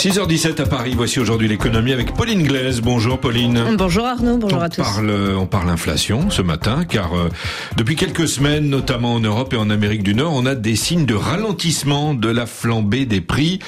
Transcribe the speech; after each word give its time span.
6h17 0.00 0.62
à 0.62 0.64
Paris, 0.64 0.94
voici 0.96 1.20
aujourd'hui 1.20 1.46
l'économie 1.46 1.92
avec 1.92 2.14
Pauline 2.14 2.42
Glaise. 2.42 2.80
Bonjour 2.80 3.20
Pauline. 3.20 3.62
Bonjour 3.76 4.06
Arnaud, 4.06 4.38
bonjour 4.38 4.60
on 4.60 4.62
à 4.62 4.70
tous. 4.70 4.80
Parle, 4.80 5.10
on 5.38 5.44
parle 5.44 5.68
inflation 5.68 6.30
ce 6.30 6.40
matin 6.40 6.84
car 6.88 7.12
euh, 7.12 7.28
depuis 7.76 7.96
quelques 7.96 8.26
semaines, 8.26 8.70
notamment 8.70 9.12
en 9.12 9.20
Europe 9.20 9.52
et 9.52 9.58
en 9.58 9.68
Amérique 9.68 10.02
du 10.02 10.14
Nord, 10.14 10.32
on 10.34 10.46
a 10.46 10.54
des 10.54 10.74
signes 10.74 11.04
de 11.04 11.12
ralentissement 11.12 12.14
de 12.14 12.30
la 12.30 12.46
flambée 12.46 13.04
des 13.04 13.20
prix. 13.20 13.58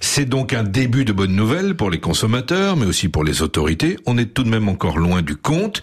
C'est 0.00 0.24
donc 0.24 0.54
un 0.54 0.62
début 0.62 1.04
de 1.04 1.12
bonne 1.12 1.36
nouvelle 1.36 1.74
pour 1.74 1.90
les 1.90 2.00
consommateurs 2.00 2.74
mais 2.78 2.86
aussi 2.86 3.10
pour 3.10 3.22
les 3.22 3.42
autorités. 3.42 3.98
On 4.06 4.16
est 4.16 4.32
tout 4.32 4.44
de 4.44 4.48
même 4.48 4.70
encore 4.70 4.96
loin 4.96 5.20
du 5.20 5.36
compte. 5.36 5.82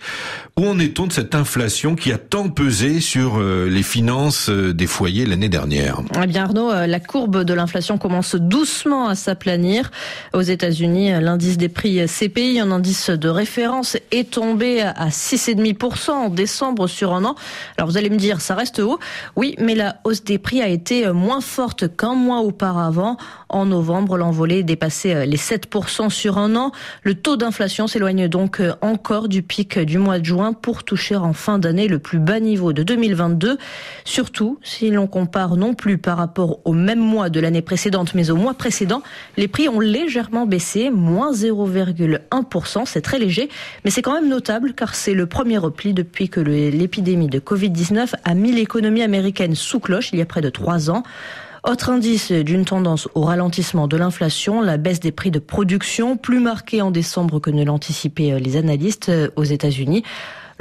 Où 0.58 0.66
en 0.66 0.80
est-on 0.80 1.06
de 1.06 1.14
cette 1.14 1.36
inflation 1.36 1.94
qui 1.94 2.12
a 2.12 2.18
tant 2.18 2.50
pesé 2.50 3.00
sur 3.00 3.38
euh, 3.38 3.70
les 3.70 3.84
finances 3.84 4.50
euh, 4.50 4.74
des 4.74 4.88
foyers 4.88 5.28
l'année 5.28 5.50
dernière? 5.50 6.02
Eh 6.20 6.26
bien 6.26 6.46
Arnaud, 6.46 6.72
la 6.72 7.00
courbe 7.00 7.44
de 7.44 7.54
l'inflation 7.54 8.00
commence 8.00 8.34
doucement 8.34 9.08
à 9.08 9.14
s'aplanir. 9.14 9.92
Aux 10.34 10.42
États-Unis, 10.42 11.12
l'indice 11.22 11.58
des 11.58 11.70
prix 11.70 12.06
CPI, 12.06 12.60
un 12.60 12.72
indice 12.72 13.10
de 13.10 13.30
référence, 13.30 13.98
est 14.12 14.32
tombé 14.32 14.82
à 14.82 15.10
6,5% 15.10 16.12
en 16.12 16.30
décembre 16.30 16.88
sur 16.88 17.14
un 17.14 17.26
an. 17.26 17.36
Alors 17.78 17.90
vous 17.90 17.98
allez 17.98 18.10
me 18.10 18.18
dire, 18.18 18.42
ça 18.42 18.56
reste 18.56 18.80
haut. 18.80 19.00
Oui, 19.36 19.56
mais 19.60 19.76
la 19.76 19.98
hausse 20.04 20.24
des 20.24 20.38
prix 20.38 20.62
a 20.62 20.68
été 20.68 21.12
moins 21.12 21.42
forte 21.42 21.96
qu'un 21.96 22.14
mois 22.14 22.40
auparavant. 22.40 23.18
En 23.50 23.66
novembre, 23.66 24.18
l'envolée 24.18 24.64
dépassait 24.64 25.26
les 25.26 25.38
7% 25.38 26.10
sur 26.10 26.38
un 26.38 26.56
an. 26.56 26.72
Le 27.04 27.16
taux 27.16 27.36
d'inflation 27.36 27.88
s'éloigne 27.88 28.28
donc 28.28 28.62
encore 28.82 29.28
du 29.28 29.42
pic 29.42 29.80
du 29.80 29.98
mois 29.98 30.20
de 30.20 30.26
juin 30.26 30.54
pour 30.54 30.84
toucher 30.84 31.16
en 31.16 31.34
fin 31.34 31.60
d'année 31.60 31.88
le 31.88 32.00
plus 32.00 32.20
bas 32.20 32.40
niveau 32.40 32.74
de 32.74 32.84
2022. 32.84 33.58
Surtout 34.06 34.60
si 34.64 34.90
l'on 34.92 35.08
compare 35.08 35.56
non 35.56 35.74
plus 35.74 35.98
par 35.98 36.18
rapport 36.18 36.60
au 36.66 36.74
même 36.74 37.00
mois 37.00 37.30
de 37.30 37.40
l'année 37.40 37.62
précédente, 37.62 38.14
mais 38.14 38.30
au 38.30 38.36
mois 38.36 38.54
précédent, 38.54 39.02
les 39.38 39.48
prix 39.48 39.70
ont 39.70 39.80
légèrement 39.90 40.46
baissé, 40.46 40.90
moins 40.90 41.34
0,1%. 41.34 42.84
C'est 42.86 43.02
très 43.02 43.20
léger, 43.20 43.50
mais 43.84 43.92
c'est 43.92 44.02
quand 44.02 44.14
même 44.14 44.30
notable 44.30 44.74
car 44.74 44.96
c'est 44.96 45.14
le 45.14 45.26
premier 45.26 45.58
repli 45.58 45.94
depuis 45.94 46.30
que 46.30 46.40
l'épidémie 46.40 47.28
de 47.28 47.40
Covid-19 47.40 48.14
a 48.24 48.34
mis 48.34 48.52
l'économie 48.52 49.02
américaine 49.02 49.56
sous 49.56 49.80
cloche 49.80 50.12
il 50.14 50.20
y 50.20 50.22
a 50.22 50.26
près 50.26 50.42
de 50.42 50.50
trois 50.50 50.90
ans. 50.90 51.04
Autre 51.68 51.90
indice 51.90 52.32
d'une 52.32 52.64
tendance 52.64 53.10
au 53.16 53.24
ralentissement 53.24 53.88
de 53.88 53.98
l'inflation, 53.98 54.62
la 54.62 54.78
baisse 54.78 55.02
des 55.02 55.12
prix 55.12 55.30
de 55.30 55.40
production, 55.40 56.16
plus 56.16 56.40
marquée 56.40 56.82
en 56.82 56.90
décembre 56.90 57.40
que 57.40 57.50
ne 57.50 57.66
l'anticipaient 57.66 58.40
les 58.40 58.56
analystes 58.56 59.12
aux 59.36 59.44
États-Unis. 59.44 60.04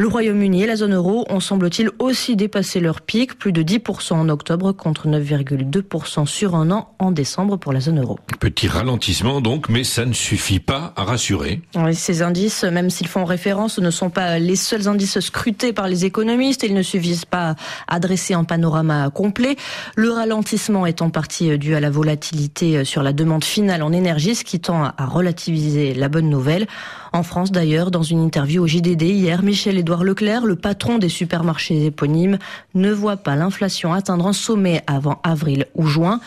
Le 0.00 0.06
Royaume-Uni 0.06 0.62
et 0.62 0.66
la 0.68 0.76
zone 0.76 0.94
euro 0.94 1.26
ont 1.28 1.40
semble-t-il 1.40 1.90
aussi 1.98 2.36
dépassé 2.36 2.78
leur 2.78 3.00
pic, 3.00 3.36
plus 3.36 3.50
de 3.50 3.64
10% 3.64 4.12
en 4.12 4.28
octobre 4.28 4.70
contre 4.70 5.08
9,2% 5.08 6.24
sur 6.24 6.54
un 6.54 6.70
an 6.70 6.94
en 7.00 7.10
décembre 7.10 7.56
pour 7.56 7.72
la 7.72 7.80
zone 7.80 8.00
euro. 8.00 8.16
Petit 8.38 8.68
ralentissement 8.68 9.40
donc, 9.40 9.68
mais 9.68 9.82
ça 9.82 10.04
ne 10.04 10.12
suffit 10.12 10.60
pas 10.60 10.92
à 10.94 11.02
rassurer. 11.02 11.62
Oui, 11.74 11.96
ces 11.96 12.22
indices, 12.22 12.62
même 12.62 12.90
s'ils 12.90 13.08
font 13.08 13.24
référence, 13.24 13.80
ne 13.80 13.90
sont 13.90 14.08
pas 14.08 14.38
les 14.38 14.54
seuls 14.54 14.86
indices 14.86 15.18
scrutés 15.18 15.72
par 15.72 15.88
les 15.88 16.04
économistes. 16.04 16.62
Ils 16.62 16.74
ne 16.74 16.82
suffisent 16.82 17.24
pas 17.24 17.56
à 17.88 17.98
dresser 17.98 18.34
un 18.34 18.44
panorama 18.44 19.10
complet. 19.10 19.56
Le 19.96 20.12
ralentissement 20.12 20.86
est 20.86 21.02
en 21.02 21.10
partie 21.10 21.58
dû 21.58 21.74
à 21.74 21.80
la 21.80 21.90
volatilité 21.90 22.84
sur 22.84 23.02
la 23.02 23.12
demande 23.12 23.42
finale 23.42 23.82
en 23.82 23.92
énergie, 23.92 24.36
ce 24.36 24.44
qui 24.44 24.60
tend 24.60 24.84
à 24.84 25.06
relativiser 25.06 25.92
la 25.92 26.08
bonne 26.08 26.30
nouvelle. 26.30 26.68
En 27.12 27.24
France 27.24 27.50
d'ailleurs, 27.50 27.90
dans 27.90 28.02
une 28.02 28.22
interview 28.22 28.62
au 28.62 28.66
JDD 28.68 29.02
hier, 29.02 29.42
Michel 29.42 29.87
Édouard 29.88 30.04
Leclerc, 30.04 30.44
le 30.44 30.54
patron 30.54 30.98
des 30.98 31.08
supermarchés 31.08 31.86
éponymes, 31.86 32.36
ne 32.74 32.92
voit 32.92 33.16
pas 33.16 33.36
l'inflation 33.36 33.94
atteindre 33.94 34.26
un 34.26 34.34
sommet 34.34 34.82
avant 34.86 35.18
avril 35.24 35.64
ou 35.74 35.86
juin. 35.86 36.20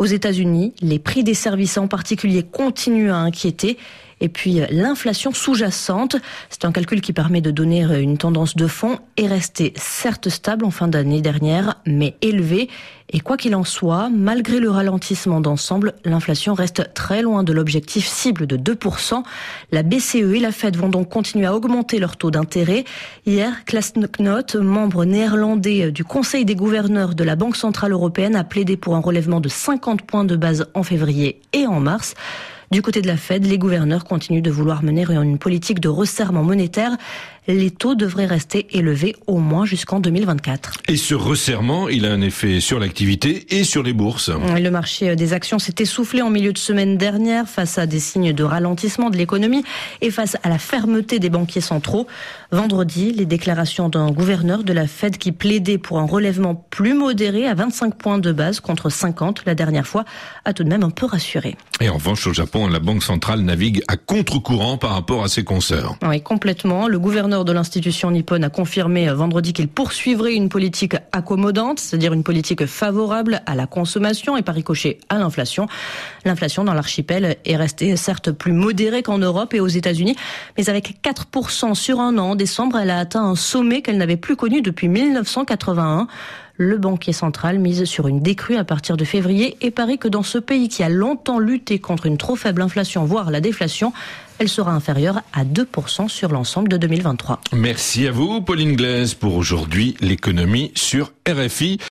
Aux 0.00 0.06
États-Unis, 0.06 0.74
les 0.80 0.98
prix 0.98 1.22
des 1.22 1.32
services 1.32 1.78
en 1.78 1.86
particulier 1.86 2.42
continuent 2.42 3.12
à 3.12 3.18
inquiéter. 3.18 3.78
Et 4.20 4.28
puis 4.28 4.60
l'inflation 4.70 5.32
sous-jacente, 5.32 6.16
c'est 6.48 6.64
un 6.64 6.72
calcul 6.72 7.00
qui 7.00 7.12
permet 7.12 7.40
de 7.40 7.50
donner 7.50 7.82
une 7.82 8.16
tendance 8.16 8.56
de 8.56 8.66
fond, 8.66 8.98
est 9.16 9.26
restée 9.26 9.74
certes 9.76 10.30
stable 10.30 10.64
en 10.64 10.70
fin 10.70 10.88
d'année 10.88 11.20
dernière, 11.20 11.76
mais 11.86 12.16
élevée. 12.22 12.68
Et 13.12 13.20
quoi 13.20 13.36
qu'il 13.36 13.54
en 13.54 13.62
soit, 13.62 14.08
malgré 14.10 14.58
le 14.58 14.68
ralentissement 14.68 15.40
d'ensemble, 15.40 15.94
l'inflation 16.04 16.54
reste 16.54 16.92
très 16.92 17.22
loin 17.22 17.44
de 17.44 17.52
l'objectif 17.52 18.06
cible 18.06 18.46
de 18.46 18.56
2%. 18.56 19.22
La 19.70 19.82
BCE 19.84 20.34
et 20.34 20.40
la 20.40 20.50
Fed 20.50 20.76
vont 20.76 20.88
donc 20.88 21.08
continuer 21.08 21.46
à 21.46 21.54
augmenter 21.54 22.00
leur 22.00 22.16
taux 22.16 22.32
d'intérêt. 22.32 22.84
Hier, 23.24 23.64
Klaas 23.64 23.92
Knot, 23.92 24.60
membre 24.60 25.04
néerlandais 25.04 25.92
du 25.92 26.04
Conseil 26.04 26.44
des 26.44 26.56
gouverneurs 26.56 27.14
de 27.14 27.22
la 27.22 27.36
Banque 27.36 27.56
Centrale 27.56 27.92
Européenne, 27.92 28.34
a 28.34 28.44
plaidé 28.44 28.76
pour 28.76 28.96
un 28.96 29.00
relèvement 29.00 29.40
de 29.40 29.48
50 29.48 30.02
points 30.02 30.24
de 30.24 30.34
base 30.34 30.66
en 30.74 30.82
février 30.82 31.40
et 31.52 31.66
en 31.66 31.78
mars. 31.78 32.14
Du 32.72 32.82
côté 32.82 33.00
de 33.00 33.06
la 33.06 33.16
Fed, 33.16 33.46
les 33.46 33.58
gouverneurs 33.58 34.04
continuent 34.04 34.42
de 34.42 34.50
vouloir 34.50 34.82
mener 34.82 35.04
une 35.08 35.38
politique 35.38 35.78
de 35.78 35.88
resserrement 35.88 36.42
monétaire. 36.42 36.96
Les 37.48 37.70
taux 37.70 37.94
devraient 37.94 38.26
rester 38.26 38.66
élevés 38.76 39.14
au 39.26 39.38
moins 39.38 39.64
jusqu'en 39.64 40.00
2024. 40.00 40.72
Et 40.88 40.96
ce 40.96 41.14
resserrement, 41.14 41.88
il 41.88 42.04
a 42.04 42.12
un 42.12 42.20
effet 42.20 42.60
sur 42.60 42.80
l'activité 42.80 43.46
et 43.56 43.62
sur 43.62 43.82
les 43.82 43.92
bourses. 43.92 44.30
Le 44.30 44.70
marché 44.70 45.14
des 45.14 45.32
actions 45.32 45.58
s'est 45.58 45.76
essoufflé 45.78 46.22
en 46.22 46.30
milieu 46.30 46.52
de 46.52 46.58
semaine 46.58 46.96
dernière 46.96 47.48
face 47.48 47.78
à 47.78 47.86
des 47.86 48.00
signes 48.00 48.32
de 48.32 48.44
ralentissement 48.44 49.10
de 49.10 49.16
l'économie 49.16 49.64
et 50.00 50.10
face 50.10 50.36
à 50.42 50.48
la 50.48 50.58
fermeté 50.58 51.18
des 51.18 51.30
banquiers 51.30 51.60
centraux. 51.60 52.06
Vendredi, 52.50 53.12
les 53.12 53.26
déclarations 53.26 53.88
d'un 53.88 54.10
gouverneur 54.10 54.64
de 54.64 54.72
la 54.72 54.86
Fed 54.86 55.16
qui 55.16 55.32
plaidait 55.32 55.78
pour 55.78 55.98
un 55.98 56.06
relèvement 56.06 56.54
plus 56.70 56.94
modéré 56.94 57.46
à 57.46 57.54
25 57.54 57.96
points 57.96 58.18
de 58.18 58.32
base 58.32 58.60
contre 58.60 58.90
50 58.90 59.44
la 59.46 59.54
dernière 59.54 59.86
fois 59.86 60.04
a 60.44 60.52
tout 60.52 60.64
de 60.64 60.68
même 60.68 60.82
un 60.82 60.90
peu 60.90 61.06
rassuré. 61.06 61.56
Et 61.80 61.88
en 61.88 61.94
revanche, 61.94 62.26
au 62.26 62.32
Japon, 62.32 62.68
la 62.68 62.78
Banque 62.78 63.02
centrale 63.02 63.40
navigue 63.40 63.82
à 63.88 63.96
contre-courant 63.96 64.78
par 64.78 64.90
rapport 64.90 65.22
à 65.22 65.28
ses 65.28 65.44
consoeurs. 65.44 65.96
Oui, 66.02 66.20
complètement. 66.22 66.88
Le 66.88 66.98
gouverneur 67.36 67.44
de 67.44 67.52
l'institution 67.52 68.10
nippone 68.10 68.44
a 68.44 68.48
confirmé 68.48 69.08
vendredi 69.08 69.52
qu'il 69.52 69.68
poursuivrait 69.68 70.34
une 70.34 70.48
politique 70.48 70.96
accommodante, 71.12 71.80
c'est-à-dire 71.80 72.14
une 72.14 72.22
politique 72.22 72.64
favorable 72.64 73.42
à 73.44 73.54
la 73.54 73.66
consommation 73.66 74.38
et 74.38 74.42
par 74.42 74.54
ricochet 74.54 75.00
à 75.10 75.18
l'inflation. 75.18 75.66
L'inflation 76.24 76.64
dans 76.64 76.72
l'archipel 76.72 77.36
est 77.44 77.56
restée 77.56 77.94
certes 77.96 78.30
plus 78.30 78.52
modérée 78.52 79.02
qu'en 79.02 79.18
Europe 79.18 79.52
et 79.52 79.60
aux 79.60 79.66
États-Unis, 79.66 80.16
mais 80.56 80.70
avec 80.70 80.96
4% 81.02 81.74
sur 81.74 82.00
un 82.00 82.16
an 82.16 82.30
en 82.30 82.36
décembre, 82.36 82.78
elle 82.78 82.90
a 82.90 82.98
atteint 82.98 83.24
un 83.24 83.36
sommet 83.36 83.82
qu'elle 83.82 83.98
n'avait 83.98 84.16
plus 84.16 84.36
connu 84.36 84.62
depuis 84.62 84.88
1981 84.88 86.06
le 86.56 86.78
banquier 86.78 87.12
central 87.12 87.58
mise 87.58 87.84
sur 87.84 88.08
une 88.08 88.20
décrue 88.20 88.56
à 88.56 88.64
partir 88.64 88.96
de 88.96 89.04
février 89.04 89.56
et 89.60 89.70
parie 89.70 89.98
que 89.98 90.08
dans 90.08 90.22
ce 90.22 90.38
pays 90.38 90.68
qui 90.68 90.82
a 90.82 90.88
longtemps 90.88 91.38
lutté 91.38 91.78
contre 91.78 92.06
une 92.06 92.18
trop 92.18 92.36
faible 92.36 92.62
inflation, 92.62 93.04
voire 93.04 93.30
la 93.30 93.40
déflation, 93.40 93.92
elle 94.38 94.48
sera 94.48 94.72
inférieure 94.72 95.22
à 95.32 95.44
2% 95.44 96.08
sur 96.08 96.30
l'ensemble 96.30 96.68
de 96.68 96.76
2023. 96.76 97.40
Merci 97.54 98.06
à 98.06 98.12
vous, 98.12 98.40
Pauline 98.42 98.76
Glaise, 98.76 99.14
pour 99.14 99.34
aujourd'hui 99.36 99.96
l'économie 100.00 100.72
sur 100.74 101.12
RFI. 101.28 101.78